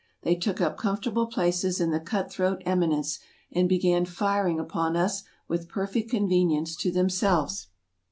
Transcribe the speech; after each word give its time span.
They 0.23 0.33
took 0.35 0.59
up 0.59 0.77
comfortable 0.79 1.27
places 1.27 1.79
in 1.79 1.91
the 1.91 1.99
cut 1.99 2.31
throat 2.31 2.63
eminence, 2.65 3.19
and 3.51 3.69
began 3.69 4.03
firing 4.05 4.59
upon 4.59 4.97
us 4.97 5.21
with 5.47 5.69
perfect 5.69 6.09
convenience 6.09 6.75
to 6.77 6.91
themselves. 6.91 7.67